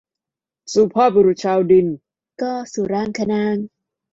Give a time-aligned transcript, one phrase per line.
[0.73, 1.85] สุภาพบุรุษชาวดิน-
[2.41, 3.65] ก สุรางคนางค์